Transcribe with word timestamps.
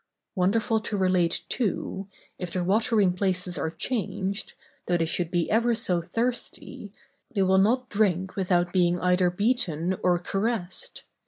Wonderful 0.33 0.79
to 0.79 0.97
relate, 0.97 1.41
too, 1.47 2.07
if 2.39 2.49
their 2.49 2.63
watering 2.63 3.13
places 3.13 3.59
are 3.59 3.69
changed, 3.69 4.53
though 4.87 4.97
they 4.97 5.05
should 5.05 5.29
be 5.29 5.47
ever 5.51 5.75
so 5.75 6.01
thirsty, 6.01 6.91
they 7.35 7.43
will 7.43 7.59
not 7.59 7.87
drink 7.89 8.35
without 8.35 8.73
being 8.73 8.99
either 8.99 9.29
beaten 9.29 9.95
or 10.01 10.17
caressed. 10.17 11.03